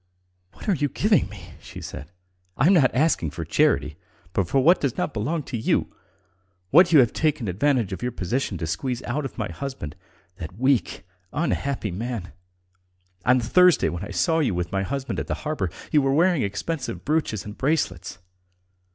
"What 0.53 0.67
are 0.67 0.73
you 0.73 0.89
giving 0.89 1.29
me?" 1.29 1.51
she 1.59 1.79
said. 1.79 2.11
"I 2.57 2.65
am 2.65 2.73
not 2.73 2.89
asking 2.91 3.29
for 3.29 3.45
charity, 3.45 3.97
but 4.33 4.47
for 4.47 4.59
what 4.59 4.81
does 4.81 4.97
not 4.97 5.13
belong 5.13 5.43
to 5.43 5.57
you... 5.57 5.93
what 6.71 6.91
you 6.91 6.97
have 7.01 7.13
taken 7.13 7.47
advantage 7.47 7.93
of 7.93 8.01
your 8.01 8.11
position 8.11 8.57
to 8.57 8.65
squeeze 8.65 9.03
out 9.03 9.25
of 9.25 9.37
my 9.37 9.51
husband... 9.51 9.95
that 10.37 10.57
weak, 10.57 11.05
unhappy 11.31 11.91
man.... 11.91 12.31
On 13.25 13.39
Thursday, 13.39 13.89
when 13.89 14.03
I 14.03 14.09
saw 14.09 14.39
you 14.39 14.55
with 14.55 14.71
my 14.71 14.81
husband 14.81 15.19
at 15.19 15.27
the 15.27 15.35
harbour 15.45 15.69
you 15.91 16.01
were 16.01 16.15
wearing 16.15 16.41
expensive 16.41 17.05
brooches 17.05 17.45
and 17.45 17.55
bracelets. 17.55 18.17